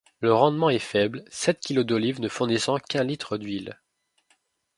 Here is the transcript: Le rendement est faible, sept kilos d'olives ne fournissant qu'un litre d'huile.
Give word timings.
Le 0.19 0.33
rendement 0.33 0.71
est 0.71 0.79
faible, 0.79 1.23
sept 1.29 1.59
kilos 1.59 1.85
d'olives 1.85 2.21
ne 2.21 2.27
fournissant 2.27 2.79
qu'un 2.79 3.03
litre 3.03 3.37
d'huile. 3.37 3.79